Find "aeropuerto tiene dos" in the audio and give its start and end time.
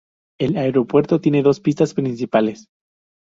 0.57-1.59